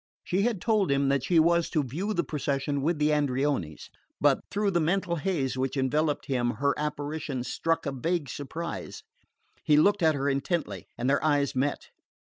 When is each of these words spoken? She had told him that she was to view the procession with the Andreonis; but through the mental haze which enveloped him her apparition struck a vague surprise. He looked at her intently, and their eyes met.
She 0.23 0.41
had 0.41 0.61
told 0.61 0.89
him 0.91 1.09
that 1.09 1.23
she 1.23 1.37
was 1.39 1.69
to 1.69 1.83
view 1.83 2.11
the 2.11 2.23
procession 2.23 2.81
with 2.81 2.97
the 2.97 3.13
Andreonis; 3.13 3.91
but 4.19 4.39
through 4.49 4.71
the 4.71 4.79
mental 4.79 5.17
haze 5.17 5.59
which 5.59 5.77
enveloped 5.77 6.25
him 6.25 6.55
her 6.57 6.73
apparition 6.75 7.43
struck 7.43 7.85
a 7.85 7.91
vague 7.91 8.27
surprise. 8.27 9.03
He 9.63 9.77
looked 9.77 10.01
at 10.01 10.15
her 10.15 10.27
intently, 10.27 10.87
and 10.97 11.07
their 11.07 11.23
eyes 11.23 11.53
met. 11.55 11.89